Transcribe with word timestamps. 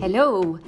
Hello. 0.00 0.58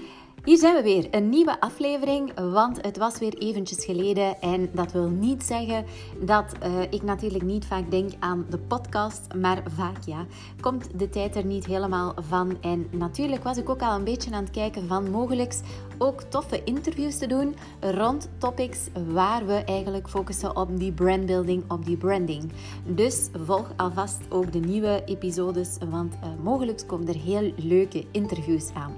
Hier 0.44 0.58
zijn 0.58 0.74
we 0.74 0.82
weer, 0.82 1.08
een 1.10 1.28
nieuwe 1.28 1.60
aflevering, 1.60 2.32
want 2.52 2.84
het 2.84 2.96
was 2.96 3.18
weer 3.18 3.38
eventjes 3.38 3.84
geleden 3.84 4.40
en 4.40 4.70
dat 4.72 4.92
wil 4.92 5.08
niet 5.08 5.42
zeggen 5.42 5.84
dat 6.20 6.54
uh, 6.62 6.82
ik 6.90 7.02
natuurlijk 7.02 7.44
niet 7.44 7.66
vaak 7.66 7.90
denk 7.90 8.12
aan 8.18 8.46
de 8.50 8.58
podcast, 8.58 9.34
maar 9.40 9.62
vaak 9.74 10.04
ja, 10.06 10.26
komt 10.60 10.98
de 10.98 11.08
tijd 11.08 11.36
er 11.36 11.44
niet 11.44 11.66
helemaal 11.66 12.14
van. 12.28 12.56
En 12.60 12.86
natuurlijk 12.90 13.42
was 13.42 13.56
ik 13.56 13.68
ook 13.68 13.82
al 13.82 13.94
een 13.94 14.04
beetje 14.04 14.32
aan 14.32 14.42
het 14.42 14.52
kijken 14.52 14.86
van 14.86 15.10
mogelijk 15.10 15.54
ook 15.98 16.22
toffe 16.22 16.64
interviews 16.64 17.18
te 17.18 17.26
doen 17.26 17.54
rond 17.80 18.28
topics 18.38 18.78
waar 19.12 19.46
we 19.46 19.64
eigenlijk 19.64 20.08
focussen 20.08 20.56
op 20.56 20.78
die 20.78 20.92
brandbuilding, 20.92 21.64
op 21.68 21.84
die 21.84 21.96
branding. 21.96 22.52
Dus 22.86 23.28
volg 23.44 23.72
alvast 23.76 24.20
ook 24.28 24.52
de 24.52 24.60
nieuwe 24.60 25.02
episodes, 25.04 25.76
want 25.90 26.14
uh, 26.14 26.28
mogelijk 26.42 26.82
komen 26.86 27.08
er 27.08 27.20
heel 27.20 27.52
leuke 27.56 28.04
interviews 28.10 28.70
aan. 28.74 28.92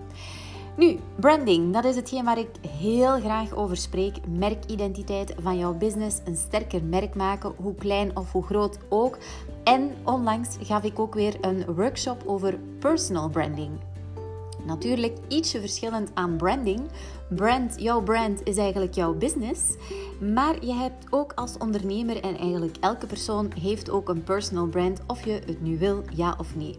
Nu, 0.77 0.99
branding, 1.21 1.73
dat 1.73 1.85
is 1.85 1.97
hetgeen 1.97 2.25
waar 2.25 2.39
ik 2.39 2.49
heel 2.79 3.21
graag 3.21 3.53
over 3.53 3.77
spreek. 3.77 4.17
Merkidentiteit 4.29 5.35
van 5.43 5.59
jouw 5.59 5.75
business, 5.75 6.21
een 6.25 6.37
sterker 6.37 6.85
merk 6.85 7.15
maken, 7.15 7.53
hoe 7.57 7.75
klein 7.75 8.17
of 8.17 8.33
hoe 8.33 8.43
groot 8.43 8.79
ook. 8.89 9.19
En 9.65 9.95
onlangs 10.05 10.57
gaf 10.63 10.83
ik 10.83 10.99
ook 10.99 11.15
weer 11.15 11.37
een 11.41 11.75
workshop 11.75 12.23
over 12.27 12.59
personal 12.79 13.29
branding. 13.29 13.71
Natuurlijk 14.67 15.17
ietsje 15.29 15.61
verschillend 15.61 16.11
aan 16.15 16.37
branding. 16.37 16.81
Brand, 17.29 17.81
jouw 17.81 18.03
brand 18.03 18.41
is 18.45 18.57
eigenlijk 18.57 18.95
jouw 18.95 19.15
business. 19.15 19.61
Maar 20.35 20.65
je 20.65 20.73
hebt 20.73 21.07
ook 21.11 21.33
als 21.33 21.59
ondernemer 21.59 22.23
en 22.23 22.37
eigenlijk 22.37 22.77
elke 22.81 23.07
persoon 23.07 23.53
heeft 23.61 23.91
ook 23.91 24.09
een 24.09 24.25
personal 24.25 24.67
brand 24.67 25.01
of 25.07 25.25
je 25.25 25.33
het 25.47 25.63
nu 25.63 25.79
wil, 25.79 26.03
ja 26.15 26.35
of 26.39 26.57
nee. 26.57 26.79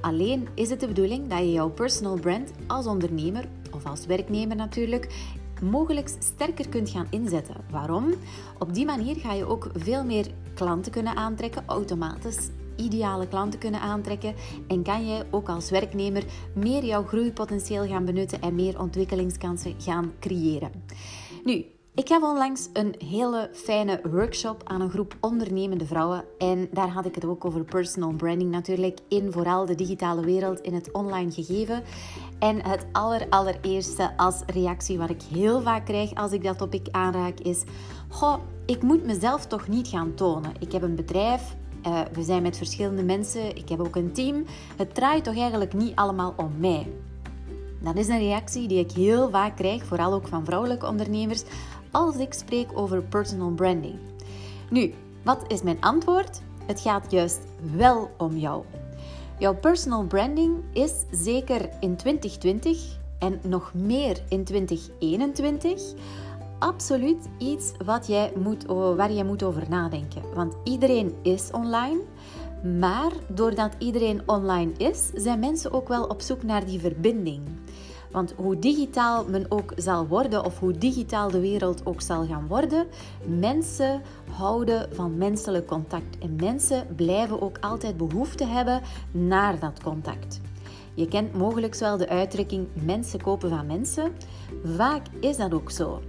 Alleen 0.00 0.48
is 0.54 0.70
het 0.70 0.80
de 0.80 0.86
bedoeling 0.86 1.28
dat 1.28 1.38
je 1.38 1.52
jouw 1.52 1.70
personal 1.70 2.18
brand 2.18 2.50
als 2.66 2.86
ondernemer 2.86 3.48
of 3.70 3.86
als 3.86 4.06
werknemer 4.06 4.56
natuurlijk 4.56 5.32
mogelijk 5.62 6.08
sterker 6.18 6.68
kunt 6.68 6.90
gaan 6.90 7.06
inzetten. 7.10 7.56
Waarom? 7.70 8.14
Op 8.58 8.74
die 8.74 8.84
manier 8.84 9.16
ga 9.16 9.32
je 9.32 9.46
ook 9.46 9.70
veel 9.74 10.04
meer 10.04 10.26
klanten 10.54 10.92
kunnen 10.92 11.16
aantrekken 11.16 11.62
automatisch 11.66 12.48
ideale 12.76 13.28
klanten 13.28 13.60
kunnen 13.60 13.80
aantrekken 13.80 14.34
en 14.68 14.82
kan 14.82 15.06
jij 15.06 15.26
ook 15.30 15.48
als 15.48 15.70
werknemer 15.70 16.24
meer 16.54 16.84
jouw 16.84 17.02
groeipotentieel 17.02 17.86
gaan 17.86 18.04
benutten 18.04 18.40
en 18.40 18.54
meer 18.54 18.80
ontwikkelingskansen 18.80 19.74
gaan 19.78 20.12
creëren. 20.20 20.70
Nu, 21.44 21.64
ik 21.94 22.08
heb 22.08 22.22
onlangs 22.22 22.68
een 22.72 22.94
hele 22.98 23.50
fijne 23.52 24.00
workshop 24.10 24.62
aan 24.64 24.80
een 24.80 24.90
groep 24.90 25.16
ondernemende 25.20 25.86
vrouwen. 25.86 26.24
En 26.38 26.68
daar 26.70 26.88
had 26.88 27.06
ik 27.06 27.14
het 27.14 27.24
ook 27.24 27.44
over 27.44 27.64
personal 27.64 28.12
branding 28.12 28.50
natuurlijk. 28.50 28.98
In 29.08 29.32
vooral 29.32 29.66
de 29.66 29.74
digitale 29.74 30.24
wereld, 30.24 30.60
in 30.60 30.74
het 30.74 30.92
online 30.92 31.30
gegeven. 31.30 31.82
En 32.38 32.68
het 32.68 32.86
aller, 32.92 33.26
allereerste 33.30 34.16
als 34.16 34.42
reactie 34.46 34.98
wat 34.98 35.10
ik 35.10 35.22
heel 35.22 35.60
vaak 35.60 35.86
krijg 35.86 36.14
als 36.14 36.32
ik 36.32 36.42
dat 36.42 36.58
topic 36.58 36.86
aanraak 36.90 37.40
is... 37.40 37.62
Goh, 38.08 38.38
ik 38.66 38.82
moet 38.82 39.04
mezelf 39.04 39.46
toch 39.46 39.68
niet 39.68 39.88
gaan 39.88 40.14
tonen. 40.14 40.52
Ik 40.58 40.72
heb 40.72 40.82
een 40.82 40.94
bedrijf, 40.94 41.56
uh, 41.86 42.00
we 42.12 42.22
zijn 42.22 42.42
met 42.42 42.56
verschillende 42.56 43.02
mensen, 43.02 43.56
ik 43.56 43.68
heb 43.68 43.80
ook 43.80 43.96
een 43.96 44.12
team. 44.12 44.44
Het 44.76 44.94
draait 44.94 45.24
toch 45.24 45.36
eigenlijk 45.36 45.72
niet 45.72 45.94
allemaal 45.94 46.34
om 46.36 46.52
mij. 46.58 46.86
Dat 47.82 47.96
is 47.96 48.08
een 48.08 48.18
reactie 48.18 48.68
die 48.68 48.78
ik 48.78 48.92
heel 48.92 49.30
vaak 49.30 49.56
krijg, 49.56 49.84
vooral 49.84 50.12
ook 50.12 50.28
van 50.28 50.44
vrouwelijke 50.44 50.86
ondernemers, 50.86 51.42
als 51.90 52.16
ik 52.16 52.32
spreek 52.32 52.68
over 52.74 53.02
personal 53.02 53.50
branding. 53.50 53.94
Nu, 54.70 54.94
wat 55.22 55.44
is 55.48 55.62
mijn 55.62 55.80
antwoord? 55.80 56.40
Het 56.66 56.80
gaat 56.80 57.10
juist 57.10 57.40
wel 57.76 58.10
om 58.18 58.36
jou. 58.36 58.64
Jouw 59.38 59.54
personal 59.54 60.04
branding 60.04 60.56
is 60.72 60.92
zeker 61.10 61.68
in 61.80 61.96
2020 61.96 63.00
en 63.18 63.40
nog 63.42 63.74
meer 63.74 64.22
in 64.28 64.44
2021 64.44 65.80
absoluut 66.62 67.28
iets 67.38 67.72
wat 67.84 68.06
jij 68.06 68.32
moet, 68.36 68.64
waar 68.66 69.12
je 69.12 69.24
moet 69.24 69.42
over 69.42 69.68
nadenken. 69.68 70.22
Want 70.34 70.56
iedereen 70.64 71.14
is 71.22 71.50
online. 71.50 72.00
Maar 72.78 73.12
doordat 73.28 73.74
iedereen 73.78 74.22
online 74.26 74.72
is, 74.76 75.10
zijn 75.14 75.38
mensen 75.38 75.72
ook 75.72 75.88
wel 75.88 76.04
op 76.04 76.20
zoek 76.20 76.42
naar 76.42 76.66
die 76.66 76.80
verbinding. 76.80 77.40
Want 78.10 78.34
hoe 78.36 78.58
digitaal 78.58 79.24
men 79.28 79.46
ook 79.48 79.72
zal 79.76 80.06
worden, 80.06 80.44
of 80.44 80.58
hoe 80.58 80.78
digitaal 80.78 81.30
de 81.30 81.40
wereld 81.40 81.86
ook 81.86 82.00
zal 82.00 82.26
gaan 82.26 82.46
worden, 82.46 82.86
mensen 83.26 84.02
houden 84.30 84.88
van 84.94 85.16
menselijk 85.16 85.66
contact. 85.66 86.18
En 86.18 86.36
mensen 86.36 86.86
blijven 86.96 87.42
ook 87.42 87.58
altijd 87.60 87.96
behoefte 87.96 88.46
hebben 88.46 88.80
naar 89.10 89.58
dat 89.58 89.82
contact. 89.82 90.40
Je 90.94 91.08
kent 91.08 91.34
mogelijk 91.34 91.76
wel 91.76 91.96
de 91.96 92.08
uitdrukking 92.08 92.68
mensen 92.84 93.22
kopen 93.22 93.48
van 93.48 93.66
mensen. 93.66 94.12
Vaak 94.64 95.06
is 95.20 95.36
dat 95.36 95.54
ook 95.54 95.70
zo. 95.70 96.00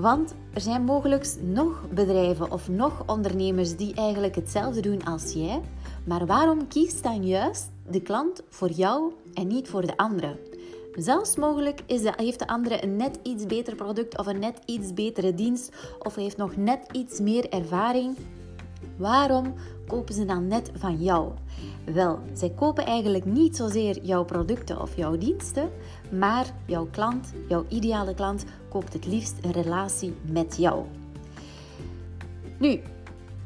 Want 0.00 0.34
er 0.54 0.60
zijn 0.60 0.84
mogelijk 0.84 1.34
nog 1.40 1.84
bedrijven 1.94 2.50
of 2.50 2.68
nog 2.68 3.02
ondernemers 3.06 3.76
die 3.76 3.94
eigenlijk 3.94 4.34
hetzelfde 4.34 4.80
doen 4.80 5.04
als 5.04 5.32
jij. 5.32 5.60
Maar 6.04 6.26
waarom 6.26 6.68
kiest 6.68 7.02
dan 7.02 7.26
juist 7.26 7.70
de 7.90 8.02
klant 8.02 8.42
voor 8.48 8.70
jou 8.70 9.12
en 9.34 9.46
niet 9.46 9.68
voor 9.68 9.86
de 9.86 9.96
andere? 9.96 10.38
Zelfs 10.94 11.36
mogelijk 11.36 11.82
is 11.86 12.02
heeft 12.16 12.38
de 12.38 12.46
andere 12.46 12.82
een 12.82 12.96
net 12.96 13.18
iets 13.22 13.46
beter 13.46 13.74
product 13.74 14.18
of 14.18 14.26
een 14.26 14.38
net 14.38 14.58
iets 14.64 14.94
betere 14.94 15.34
dienst 15.34 15.72
of 15.98 16.14
heeft 16.14 16.36
nog 16.36 16.56
net 16.56 16.80
iets 16.92 17.20
meer 17.20 17.48
ervaring. 17.48 18.16
Waarom 19.00 19.54
kopen 19.86 20.14
ze 20.14 20.24
dan 20.24 20.46
net 20.46 20.70
van 20.74 20.96
jou? 20.96 21.32
Wel, 21.84 22.18
zij 22.32 22.50
kopen 22.50 22.86
eigenlijk 22.86 23.24
niet 23.24 23.56
zozeer 23.56 24.04
jouw 24.04 24.24
producten 24.24 24.80
of 24.80 24.96
jouw 24.96 25.18
diensten, 25.18 25.70
maar 26.10 26.46
jouw 26.66 26.88
klant, 26.90 27.32
jouw 27.48 27.64
ideale 27.68 28.14
klant, 28.14 28.44
koopt 28.68 28.92
het 28.92 29.06
liefst 29.06 29.34
een 29.42 29.52
relatie 29.52 30.14
met 30.32 30.56
jou. 30.56 30.84
Nu, 32.58 32.80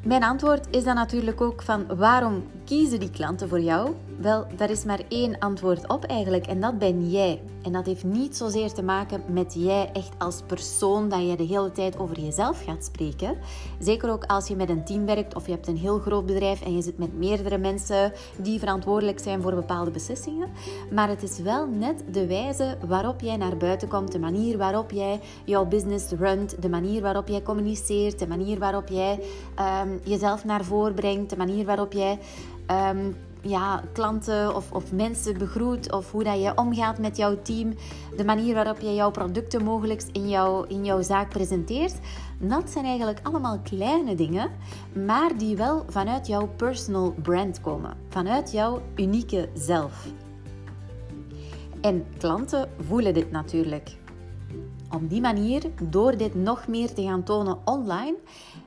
mijn 0.04 0.24
antwoord 0.24 0.66
is 0.70 0.84
dan 0.84 0.94
natuurlijk 0.94 1.40
ook 1.40 1.62
van 1.62 1.96
waarom 1.96 2.44
kiezen 2.64 3.00
die 3.00 3.10
klanten 3.10 3.48
voor 3.48 3.60
jou? 3.60 3.94
Wel, 4.16 4.46
daar 4.56 4.70
is 4.70 4.84
maar 4.84 5.00
één 5.08 5.38
antwoord 5.38 5.88
op 5.88 6.04
eigenlijk 6.04 6.46
en 6.46 6.60
dat 6.60 6.78
ben 6.78 7.10
jij. 7.10 7.42
En 7.62 7.72
dat 7.72 7.86
heeft 7.86 8.04
niet 8.04 8.36
zozeer 8.36 8.72
te 8.72 8.82
maken 8.82 9.22
met 9.26 9.54
jij 9.54 9.90
echt 9.92 10.12
als 10.18 10.42
persoon 10.46 11.08
dat 11.08 11.28
je 11.28 11.36
de 11.36 11.42
hele 11.42 11.72
tijd 11.72 11.98
over 11.98 12.20
jezelf 12.20 12.64
gaat 12.64 12.84
spreken. 12.84 13.36
Zeker 13.78 14.10
ook 14.10 14.24
als 14.24 14.48
je 14.48 14.56
met 14.56 14.68
een 14.68 14.84
team 14.84 15.06
werkt 15.06 15.34
of 15.34 15.46
je 15.46 15.52
hebt 15.52 15.66
een 15.66 15.76
heel 15.76 15.98
groot 15.98 16.26
bedrijf 16.26 16.62
en 16.62 16.76
je 16.76 16.82
zit 16.82 16.98
met 16.98 17.18
meerdere 17.18 17.58
mensen 17.58 18.12
die 18.36 18.58
verantwoordelijk 18.58 19.18
zijn 19.18 19.42
voor 19.42 19.54
bepaalde 19.54 19.90
beslissingen. 19.90 20.48
Maar 20.90 21.08
het 21.08 21.22
is 21.22 21.38
wel 21.38 21.66
net 21.66 22.04
de 22.10 22.26
wijze 22.26 22.76
waarop 22.86 23.20
jij 23.20 23.36
naar 23.36 23.56
buiten 23.56 23.88
komt, 23.88 24.12
de 24.12 24.18
manier 24.18 24.58
waarop 24.58 24.90
jij 24.90 25.20
jouw 25.44 25.66
business 25.66 26.10
runt, 26.10 26.62
de 26.62 26.68
manier 26.68 27.02
waarop 27.02 27.28
jij 27.28 27.42
communiceert, 27.42 28.18
de 28.18 28.26
manier 28.26 28.58
waarop 28.58 28.88
jij 28.88 29.20
um, 29.82 30.00
jezelf 30.04 30.44
naar 30.44 30.64
voren 30.64 30.94
brengt, 30.94 31.30
de 31.30 31.36
manier 31.36 31.64
waarop 31.64 31.92
jij 31.92 32.18
um, 32.90 33.16
ja, 33.44 33.82
klanten 33.92 34.54
of, 34.54 34.72
of 34.72 34.92
mensen 34.92 35.38
begroet 35.38 35.92
of 35.92 36.10
hoe 36.10 36.24
dat 36.24 36.42
je 36.42 36.52
omgaat 36.56 36.98
met 36.98 37.16
jouw 37.16 37.42
team, 37.42 37.74
de 38.16 38.24
manier 38.24 38.54
waarop 38.54 38.80
je 38.80 38.94
jouw 38.94 39.10
producten 39.10 39.64
mogelijk 39.64 40.02
in 40.12 40.28
jouw, 40.28 40.62
in 40.62 40.84
jouw 40.84 41.02
zaak 41.02 41.28
presenteert. 41.28 41.94
Dat 42.38 42.70
zijn 42.70 42.84
eigenlijk 42.84 43.20
allemaal 43.22 43.58
kleine 43.58 44.14
dingen, 44.14 44.50
maar 45.06 45.36
die 45.38 45.56
wel 45.56 45.84
vanuit 45.88 46.26
jouw 46.26 46.48
personal 46.56 47.14
brand 47.22 47.60
komen, 47.60 47.96
vanuit 48.08 48.52
jouw 48.52 48.82
unieke 48.94 49.48
zelf. 49.54 50.06
En 51.80 52.06
klanten 52.18 52.70
voelen 52.86 53.14
dit 53.14 53.30
natuurlijk. 53.30 53.96
Op 54.90 55.10
die 55.10 55.20
manier, 55.20 55.62
door 55.82 56.16
dit 56.16 56.34
nog 56.34 56.66
meer 56.66 56.94
te 56.94 57.02
gaan 57.02 57.22
tonen 57.22 57.58
online, 57.64 58.14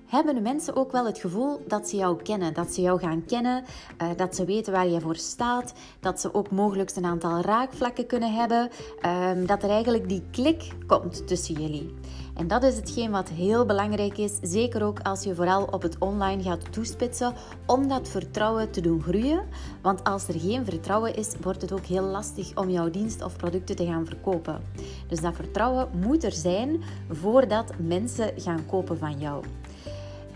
hebben 0.08 0.42
mensen 0.42 0.76
ook 0.76 0.92
wel 0.92 1.06
het 1.06 1.18
gevoel 1.18 1.62
dat 1.68 1.90
ze 1.90 1.96
jou 1.96 2.22
kennen. 2.22 2.54
Dat 2.54 2.74
ze 2.74 2.82
jou 2.82 3.00
gaan 3.00 3.26
kennen, 3.26 3.64
uh, 4.02 4.08
dat 4.16 4.36
ze 4.36 4.46
weten 4.46 4.74
waar 4.74 4.88
je 4.88 5.02
voor 5.02 5.16
staat, 5.16 5.74
dat 6.00 6.22
ze 6.22 6.34
ook 6.34 6.52
mogelijk 6.52 6.96
een 6.96 7.06
aantal 7.06 7.42
raakvlakken 7.42 8.06
kunnen 8.06 8.34
hebben, 8.34 8.70
uh, 9.06 9.30
dat 9.46 9.64
er 9.64 9.70
eigenlijk 9.70 10.10
die 10.10 10.24
klik 10.32 10.74
komt 10.88 11.28
tussen 11.28 11.62
jullie. 11.62 11.94
En 12.36 12.48
dat 12.48 12.64
is 12.64 12.76
hetgeen 12.76 13.12
wat 13.12 13.30
heel 13.30 13.66
belangrijk 13.66 14.18
is, 14.18 14.38
zeker 14.42 14.84
ook 14.84 15.00
als 15.00 15.24
je 15.24 15.36
vooral 15.36 15.64
op 15.64 15.82
het 15.82 15.98
online 16.00 16.44
gaat 16.44 16.74
toespitsen, 16.74 17.34
om 17.66 17.88
dat 17.88 18.10
vertrouwen 18.10 18.72
te 18.72 18.82
doen 18.82 19.02
groeien. 19.02 19.44
Want 19.82 20.04
als 20.04 20.28
er 20.28 20.40
geen 20.40 20.66
vertrouwen 20.66 21.16
is, 21.16 21.34
wordt 21.42 21.62
het 21.62 21.72
ook 21.72 21.86
heel 21.86 22.04
lastig 22.04 22.56
om 22.56 22.70
jouw 22.70 22.90
dienst 22.90 23.24
of 23.24 23.36
producten 23.36 23.76
te 23.76 23.86
gaan 23.86 24.06
verkopen. 24.06 24.62
Dus 25.08 25.22
dat 25.22 25.36
vertrouwen 25.36 25.90
moet 26.06 26.24
er 26.24 26.32
zijn 26.32 26.84
voordat 27.10 27.74
mensen 27.78 28.32
gaan 28.36 28.66
kopen 28.66 28.98
van 28.98 29.20
jou. 29.20 29.44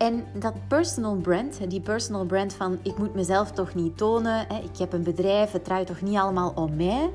En 0.01 0.23
dat 0.33 0.53
personal 0.67 1.15
brand, 1.15 1.69
die 1.69 1.81
personal 1.81 2.25
brand 2.25 2.53
van 2.53 2.79
ik 2.83 2.97
moet 2.97 3.13
mezelf 3.13 3.51
toch 3.51 3.73
niet 3.73 3.97
tonen, 3.97 4.47
ik 4.49 4.77
heb 4.77 4.93
een 4.93 5.03
bedrijf, 5.03 5.51
het 5.51 5.63
draait 5.63 5.87
toch 5.87 6.01
niet 6.01 6.17
allemaal 6.17 6.51
om 6.55 6.75
mij. 6.75 7.09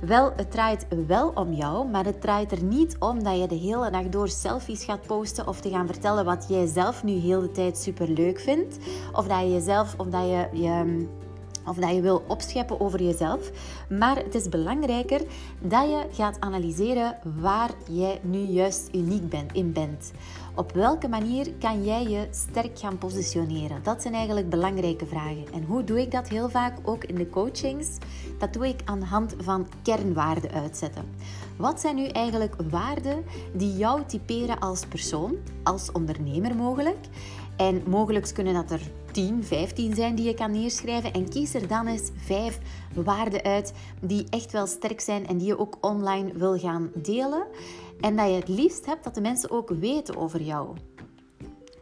Wel, 0.00 0.32
het 0.36 0.50
draait 0.50 0.86
wel 1.06 1.28
om 1.34 1.52
jou, 1.52 1.88
maar 1.88 2.04
het 2.04 2.20
draait 2.20 2.52
er 2.52 2.62
niet 2.62 2.96
om 2.98 3.22
dat 3.22 3.38
je 3.38 3.46
de 3.46 3.54
hele 3.54 3.90
dag 3.90 4.08
door 4.08 4.28
selfies 4.28 4.84
gaat 4.84 5.06
posten 5.06 5.46
of 5.46 5.60
te 5.60 5.70
gaan 5.70 5.86
vertellen 5.86 6.24
wat 6.24 6.46
jij 6.48 6.66
zelf 6.66 7.04
nu 7.04 7.12
heel 7.12 7.40
de 7.40 7.50
tijd 7.50 7.78
super 7.78 8.08
leuk 8.08 8.40
vindt. 8.40 8.78
Of 9.12 9.26
dat 9.26 9.40
je 9.40 9.52
jezelf, 9.52 9.94
of 9.96 10.06
dat 10.06 10.22
je, 10.22 10.48
je 10.52 11.06
of 11.66 11.76
dat 11.76 11.94
je 11.94 12.00
wil 12.00 12.24
opscheppen 12.26 12.80
over 12.80 13.02
jezelf. 13.02 13.50
Maar 13.88 14.16
het 14.16 14.34
is 14.34 14.48
belangrijker 14.48 15.20
dat 15.60 15.88
je 15.88 16.06
gaat 16.12 16.40
analyseren 16.40 17.18
waar 17.40 17.70
jij 17.90 18.20
nu 18.22 18.38
juist 18.38 18.88
uniek 18.92 19.28
bent, 19.28 19.52
in 19.52 19.72
bent. 19.72 20.12
Op 20.54 20.72
welke 20.72 21.08
manier 21.08 21.52
kan 21.58 21.84
jij 21.84 22.02
je 22.02 22.26
sterk 22.30 22.78
gaan 22.78 22.98
positioneren? 22.98 23.82
Dat 23.82 24.02
zijn 24.02 24.14
eigenlijk 24.14 24.50
belangrijke 24.50 25.06
vragen. 25.06 25.44
En 25.52 25.64
hoe 25.64 25.84
doe 25.84 26.00
ik 26.00 26.10
dat 26.10 26.28
heel 26.28 26.48
vaak 26.48 26.78
ook 26.82 27.04
in 27.04 27.14
de 27.14 27.30
coachings? 27.30 27.88
Dat 28.38 28.52
doe 28.52 28.68
ik 28.68 28.80
aan 28.84 29.00
de 29.00 29.06
hand 29.06 29.34
van 29.38 29.66
kernwaarden 29.82 30.50
uitzetten. 30.50 31.04
Wat 31.56 31.80
zijn 31.80 31.96
nu 31.96 32.06
eigenlijk 32.06 32.54
waarden 32.70 33.24
die 33.52 33.76
jou 33.76 34.02
typeren 34.06 34.58
als 34.58 34.86
persoon, 34.86 35.36
als 35.62 35.92
ondernemer 35.92 36.54
mogelijk? 36.54 37.06
En 37.56 37.82
mogelijk 37.86 38.34
kunnen 38.34 38.54
dat 38.54 38.70
er 38.70 38.80
10, 39.16 39.44
15 39.44 39.94
zijn 39.94 40.14
die 40.14 40.26
je 40.26 40.34
kan 40.34 40.50
neerschrijven. 40.50 41.12
En 41.12 41.28
kies 41.28 41.54
er 41.54 41.68
dan 41.68 41.86
eens 41.86 42.10
5 42.16 42.58
waarden 42.94 43.42
uit 43.42 43.72
die 44.00 44.26
echt 44.30 44.52
wel 44.52 44.66
sterk 44.66 45.00
zijn 45.00 45.26
en 45.26 45.38
die 45.38 45.46
je 45.46 45.58
ook 45.58 45.76
online 45.80 46.32
wil 46.32 46.58
gaan 46.58 46.90
delen. 46.94 47.46
En 48.00 48.16
dat 48.16 48.26
je 48.26 48.34
het 48.34 48.48
liefst 48.48 48.86
hebt 48.86 49.04
dat 49.04 49.14
de 49.14 49.20
mensen 49.20 49.50
ook 49.50 49.68
weten 49.68 50.16
over 50.16 50.42
jou. 50.42 50.76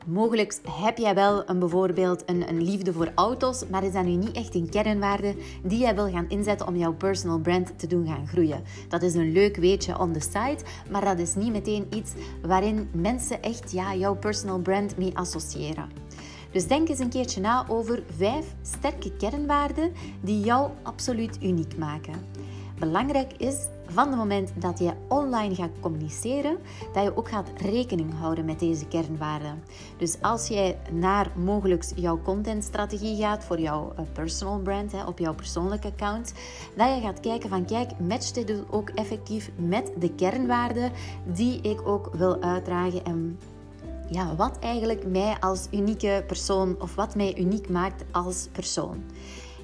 Mogelijk 0.06 0.58
heb 0.70 0.98
jij 0.98 1.14
wel 1.14 1.48
een, 1.48 1.58
bijvoorbeeld 1.58 2.22
een, 2.26 2.48
een, 2.48 2.62
liefde 2.62 2.92
voor 2.92 3.12
auto's, 3.14 3.68
maar 3.68 3.84
is 3.84 3.92
dat 3.92 4.04
nu 4.04 4.14
niet 4.14 4.32
echt 4.32 4.54
een 4.54 4.68
kernwaarde 4.68 5.34
die 5.62 5.78
jij 5.78 5.94
wil 5.94 6.10
gaan 6.10 6.28
inzetten 6.28 6.66
om 6.66 6.76
jouw 6.76 6.94
personal 6.94 7.38
brand 7.38 7.78
te 7.78 7.86
doen 7.86 8.06
gaan 8.06 8.26
groeien. 8.26 8.62
Dat 8.88 9.02
is 9.02 9.14
een 9.14 9.32
leuk 9.32 9.56
weetje 9.56 9.98
on 9.98 10.12
the 10.12 10.20
side, 10.20 10.58
maar 10.90 11.04
dat 11.04 11.18
is 11.18 11.34
niet 11.34 11.52
meteen 11.52 11.86
iets 11.90 12.12
waarin 12.42 12.88
mensen 12.92 13.42
echt 13.42 13.72
ja, 13.72 13.94
jouw 13.94 14.14
personal 14.14 14.58
brand 14.58 14.96
mee 14.96 15.16
associëren. 15.16 16.03
Dus 16.54 16.66
denk 16.66 16.88
eens 16.88 16.98
een 16.98 17.08
keertje 17.08 17.40
na 17.40 17.64
over 17.68 18.02
vijf 18.16 18.54
sterke 18.62 19.16
kernwaarden 19.16 19.92
die 20.20 20.40
jou 20.40 20.70
absoluut 20.82 21.38
uniek 21.42 21.76
maken. 21.76 22.14
Belangrijk 22.78 23.32
is 23.32 23.56
van 23.86 24.08
het 24.08 24.16
moment 24.16 24.52
dat 24.56 24.78
je 24.78 24.92
online 25.08 25.54
gaat 25.54 25.80
communiceren, 25.80 26.58
dat 26.92 27.02
je 27.02 27.16
ook 27.16 27.28
gaat 27.28 27.50
rekening 27.56 28.14
houden 28.18 28.44
met 28.44 28.58
deze 28.58 28.86
kernwaarden. 28.86 29.62
Dus 29.96 30.16
als 30.20 30.48
jij 30.48 30.78
naar 30.92 31.30
mogelijk 31.36 31.84
jouw 31.96 32.20
contentstrategie 32.22 33.16
gaat 33.16 33.44
voor 33.44 33.60
jouw 33.60 33.92
eh, 33.96 34.04
personal 34.12 34.58
brand, 34.58 34.92
op 35.06 35.18
jouw 35.18 35.34
persoonlijke 35.34 35.88
account, 35.88 36.32
dat 36.76 36.94
je 36.94 37.00
gaat 37.00 37.20
kijken 37.20 37.48
van 37.48 37.64
kijk, 37.64 37.98
matcht 37.98 38.34
dit 38.34 38.62
ook 38.70 38.90
effectief 38.90 39.50
met 39.56 39.92
de 39.98 40.14
kernwaarden 40.14 40.92
die 41.24 41.60
ik 41.60 41.88
ook 41.88 42.10
wil 42.12 42.42
uitdragen 42.42 43.04
en 43.04 43.38
ja, 44.10 44.34
wat 44.36 44.58
eigenlijk 44.58 45.06
mij 45.06 45.36
als 45.40 45.66
unieke 45.70 46.24
persoon 46.26 46.76
of 46.80 46.94
wat 46.94 47.14
mij 47.14 47.38
uniek 47.38 47.68
maakt 47.68 48.04
als 48.10 48.48
persoon. 48.52 49.04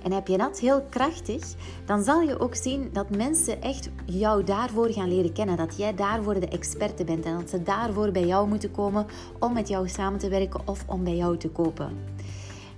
En 0.03 0.13
heb 0.13 0.27
je 0.27 0.37
dat 0.37 0.59
heel 0.59 0.83
krachtig, 0.83 1.55
dan 1.85 2.03
zal 2.03 2.21
je 2.21 2.39
ook 2.39 2.55
zien 2.55 2.91
dat 2.93 3.17
mensen 3.17 3.63
echt 3.63 3.89
jou 4.05 4.45
daarvoor 4.45 4.91
gaan 4.93 5.09
leren 5.09 5.33
kennen. 5.33 5.57
Dat 5.57 5.77
jij 5.77 5.95
daarvoor 5.95 6.41
de 6.41 6.49
experte 6.49 7.05
bent 7.05 7.25
en 7.25 7.39
dat 7.39 7.51
ze 7.51 7.63
daarvoor 7.63 8.11
bij 8.11 8.27
jou 8.27 8.49
moeten 8.49 8.71
komen 8.71 9.07
om 9.39 9.53
met 9.53 9.69
jou 9.69 9.89
samen 9.89 10.19
te 10.19 10.29
werken 10.29 10.61
of 10.65 10.85
om 10.87 11.05
bij 11.05 11.17
jou 11.17 11.37
te 11.37 11.49
kopen. 11.49 11.99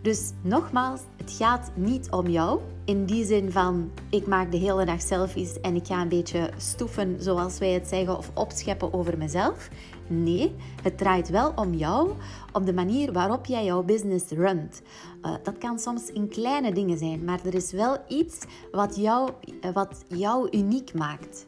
Dus 0.02 0.32
nogmaals, 0.40 1.00
het 1.16 1.32
gaat 1.32 1.70
niet 1.74 2.10
om 2.10 2.28
jou. 2.28 2.60
In 2.84 3.04
die 3.04 3.24
zin 3.24 3.52
van, 3.52 3.90
ik 4.10 4.26
maak 4.26 4.50
de 4.50 4.56
hele 4.56 4.84
dag 4.84 5.02
selfies 5.02 5.60
en 5.60 5.74
ik 5.74 5.86
ga 5.86 6.00
een 6.00 6.08
beetje 6.08 6.50
stoeven, 6.56 7.16
zoals 7.20 7.58
wij 7.58 7.70
het 7.70 7.88
zeggen, 7.88 8.18
of 8.18 8.30
opscheppen 8.34 8.92
over 8.92 9.18
mezelf. 9.18 9.68
Nee, 10.06 10.54
het 10.82 10.98
draait 10.98 11.28
wel 11.28 11.52
om 11.56 11.74
jou, 11.74 12.10
om 12.52 12.64
de 12.64 12.72
manier 12.72 13.12
waarop 13.12 13.46
jij 13.46 13.64
jouw 13.64 13.82
business 13.82 14.28
runt. 14.28 14.82
Uh, 15.22 15.34
dat 15.42 15.58
kan 15.58 15.78
soms 15.78 16.10
in 16.12 16.28
kleine 16.28 16.72
dingen 16.72 16.98
zijn, 16.98 17.24
maar 17.24 17.40
er 17.44 17.54
is 17.54 17.72
wel 17.72 17.96
iets 18.08 18.38
wat 18.72 18.96
jou, 18.96 19.30
uh, 19.64 19.72
wat 19.72 20.04
jou 20.08 20.48
uniek 20.50 20.94
maakt. 20.94 21.46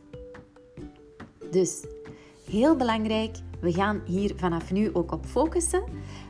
Dus 1.50 1.84
heel 2.50 2.76
belangrijk, 2.76 3.36
we 3.60 3.72
gaan 3.72 4.02
hier 4.06 4.32
vanaf 4.36 4.72
nu 4.72 4.90
ook 4.92 5.12
op 5.12 5.26
focussen. 5.26 5.82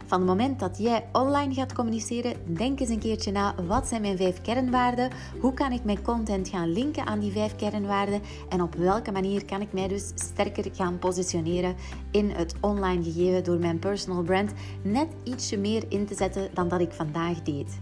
Van 0.06 0.18
het 0.18 0.28
moment 0.28 0.58
dat 0.58 0.78
jij 0.78 1.06
online 1.12 1.54
gaat 1.54 1.72
communiceren, 1.72 2.34
denk 2.46 2.80
eens 2.80 2.88
een 2.88 2.98
keertje 2.98 3.32
na: 3.32 3.54
wat 3.66 3.86
zijn 3.86 4.00
mijn 4.00 4.16
vijf 4.16 4.42
kernwaarden? 4.42 5.10
Hoe 5.40 5.54
kan 5.54 5.72
ik 5.72 5.84
mijn 5.84 6.02
content 6.02 6.48
gaan 6.48 6.72
linken 6.72 7.06
aan 7.06 7.20
die 7.20 7.32
vijf 7.32 7.56
kernwaarden? 7.56 8.20
En 8.48 8.62
op 8.62 8.74
welke 8.74 9.12
manier 9.12 9.44
kan 9.44 9.60
ik 9.60 9.72
mij 9.72 9.88
dus 9.88 10.12
sterker 10.14 10.64
gaan 10.72 10.98
positioneren 10.98 11.74
in 12.10 12.30
het 12.30 12.54
online 12.60 13.02
gegeven 13.02 13.44
door 13.44 13.58
mijn 13.58 13.78
personal 13.78 14.22
brand 14.22 14.52
net 14.82 15.08
ietsje 15.22 15.56
meer 15.56 15.84
in 15.88 16.06
te 16.06 16.14
zetten 16.14 16.48
dan 16.54 16.68
dat 16.68 16.80
ik 16.80 16.92
vandaag 16.92 17.42
deed? 17.42 17.80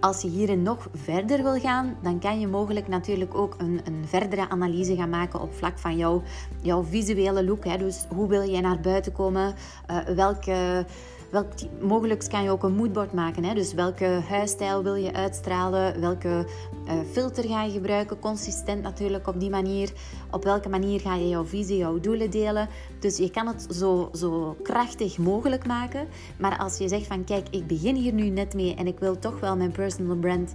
Als 0.00 0.22
je 0.22 0.28
hierin 0.28 0.62
nog 0.62 0.88
verder 0.92 1.42
wil 1.42 1.60
gaan, 1.60 1.96
dan 2.02 2.18
kan 2.18 2.40
je 2.40 2.46
mogelijk 2.46 2.88
natuurlijk 2.88 3.34
ook 3.34 3.54
een, 3.58 3.80
een 3.84 4.04
verdere 4.06 4.48
analyse 4.48 4.96
gaan 4.96 5.10
maken 5.10 5.40
op 5.40 5.54
vlak 5.54 5.78
van 5.78 5.96
jouw, 5.96 6.22
jouw 6.62 6.82
visuele 6.82 7.44
look. 7.44 7.64
Hè. 7.64 7.78
Dus 7.78 8.06
hoe 8.14 8.28
wil 8.28 8.50
jij 8.50 8.60
naar 8.60 8.80
buiten 8.80 9.12
komen? 9.12 9.54
Uh, 9.90 9.98
welke 9.98 10.86
welk, 11.34 11.80
mogelijk 11.80 12.28
kan 12.28 12.42
je 12.42 12.50
ook 12.50 12.62
een 12.62 12.74
moodboard 12.74 13.12
maken. 13.12 13.44
Hè? 13.44 13.54
Dus 13.54 13.74
welke 13.74 14.20
huisstijl 14.28 14.82
wil 14.82 14.94
je 14.94 15.12
uitstralen? 15.12 16.00
Welke 16.00 16.46
uh, 16.86 16.92
filter 17.12 17.44
ga 17.44 17.62
je 17.62 17.72
gebruiken? 17.72 18.18
Consistent 18.18 18.82
natuurlijk 18.82 19.26
op 19.26 19.40
die 19.40 19.50
manier. 19.50 19.92
Op 20.30 20.44
welke 20.44 20.68
manier 20.68 21.00
ga 21.00 21.14
je 21.14 21.28
jouw 21.28 21.44
visie, 21.44 21.76
jouw 21.76 22.00
doelen 22.00 22.30
delen? 22.30 22.68
Dus 22.98 23.16
je 23.16 23.30
kan 23.30 23.46
het 23.46 23.66
zo, 23.70 24.08
zo 24.12 24.56
krachtig 24.62 25.18
mogelijk 25.18 25.66
maken. 25.66 26.06
Maar 26.38 26.58
als 26.58 26.78
je 26.78 26.88
zegt 26.88 27.06
van 27.06 27.24
kijk, 27.24 27.46
ik 27.50 27.66
begin 27.66 27.94
hier 27.96 28.12
nu 28.12 28.28
net 28.28 28.54
mee 28.54 28.74
en 28.74 28.86
ik 28.86 28.98
wil 28.98 29.18
toch 29.18 29.40
wel 29.40 29.56
mijn 29.56 29.72
personal 29.72 30.16
brand 30.16 30.54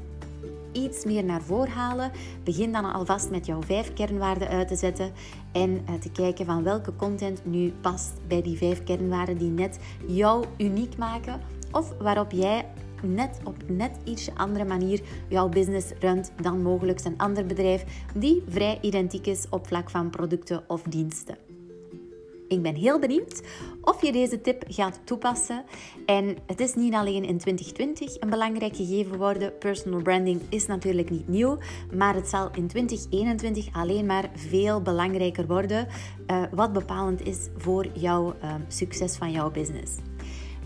iets 0.71 1.05
meer 1.05 1.23
naar 1.23 1.41
voren 1.41 1.71
halen. 1.71 2.11
Begin 2.43 2.71
dan 2.71 2.93
alvast 2.93 3.29
met 3.29 3.45
jouw 3.45 3.61
vijf 3.61 3.93
kernwaarden 3.93 4.47
uit 4.47 4.67
te 4.67 4.75
zetten 4.75 5.11
en 5.51 5.81
eh, 5.85 5.93
te 5.93 6.11
kijken 6.11 6.45
van 6.45 6.63
welke 6.63 6.95
content 6.95 7.45
nu 7.45 7.73
past 7.81 8.11
bij 8.27 8.41
die 8.41 8.57
vijf 8.57 8.83
kernwaarden 8.83 9.37
die 9.37 9.49
net 9.49 9.79
jou 10.07 10.45
uniek 10.57 10.97
maken 10.97 11.41
of 11.71 11.93
waarop 11.97 12.31
jij 12.31 12.65
net 13.03 13.39
op 13.43 13.55
net 13.67 13.91
ietsje 14.03 14.31
andere 14.35 14.65
manier 14.65 15.01
jouw 15.27 15.49
business 15.49 15.91
runt 15.99 16.31
dan 16.41 16.61
mogelijk 16.61 17.03
een 17.03 17.17
ander 17.17 17.45
bedrijf 17.45 18.05
die 18.15 18.43
vrij 18.47 18.77
identiek 18.81 19.25
is 19.25 19.45
op 19.49 19.67
vlak 19.67 19.89
van 19.89 20.09
producten 20.09 20.63
of 20.67 20.81
diensten. 20.81 21.48
Ik 22.49 22.61
ben 22.61 22.75
heel 22.75 22.99
benieuwd 22.99 23.41
of 23.81 24.01
je 24.01 24.11
deze 24.11 24.41
tip 24.41 24.63
gaat 24.67 24.99
toepassen. 25.03 25.63
En 26.05 26.37
het 26.45 26.59
is 26.59 26.75
niet 26.75 26.93
alleen 26.93 27.23
in 27.23 27.37
2020 27.37 28.21
een 28.21 28.29
belangrijk 28.29 28.75
gegeven 28.75 29.17
worden. 29.17 29.57
Personal 29.57 30.01
branding 30.01 30.41
is 30.49 30.65
natuurlijk 30.65 31.09
niet 31.09 31.27
nieuw, 31.27 31.57
maar 31.93 32.15
het 32.15 32.27
zal 32.27 32.49
in 32.53 32.67
2021 32.67 33.67
alleen 33.71 34.05
maar 34.05 34.29
veel 34.35 34.81
belangrijker 34.81 35.47
worden. 35.47 35.87
Uh, 36.27 36.43
wat 36.51 36.73
bepalend 36.73 37.25
is 37.25 37.47
voor 37.57 37.87
jouw 37.93 38.35
uh, 38.43 38.53
succes 38.67 39.15
van 39.15 39.31
jouw 39.31 39.51
business. 39.51 40.08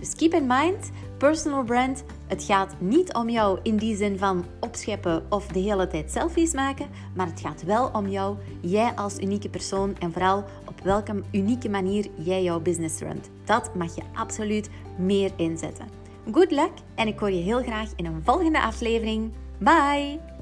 Dus 0.03 0.15
keep 0.15 0.33
in 0.33 0.47
mind, 0.47 0.91
personal 1.17 1.63
brand, 1.63 2.03
het 2.27 2.43
gaat 2.43 2.75
niet 2.79 3.13
om 3.13 3.29
jou 3.29 3.59
in 3.61 3.77
die 3.77 3.95
zin 3.95 4.17
van 4.17 4.45
opscheppen 4.59 5.25
of 5.29 5.47
de 5.47 5.59
hele 5.59 5.87
tijd 5.87 6.11
selfies 6.11 6.53
maken, 6.53 6.87
maar 7.15 7.27
het 7.27 7.39
gaat 7.39 7.63
wel 7.63 7.89
om 7.93 8.07
jou, 8.07 8.37
jij 8.61 8.91
als 8.95 9.19
unieke 9.19 9.49
persoon 9.49 9.95
en 9.99 10.11
vooral 10.11 10.43
op 10.65 10.79
welke 10.83 11.21
unieke 11.31 11.69
manier 11.69 12.07
jij 12.17 12.43
jouw 12.43 12.59
business 12.59 12.99
runt. 12.99 13.29
Dat 13.43 13.75
mag 13.75 13.95
je 13.95 14.01
absoluut 14.13 14.69
meer 14.97 15.31
inzetten. 15.35 15.87
Good 16.31 16.51
luck 16.51 16.71
en 16.95 17.07
ik 17.07 17.19
hoor 17.19 17.31
je 17.31 17.41
heel 17.41 17.61
graag 17.61 17.89
in 17.95 18.05
een 18.05 18.21
volgende 18.23 18.61
aflevering. 18.61 19.31
Bye! 19.57 20.32